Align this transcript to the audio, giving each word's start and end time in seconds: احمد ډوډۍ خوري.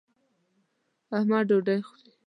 احمد 1.17 1.43
ډوډۍ 1.49 1.79
خوري. 1.87 2.11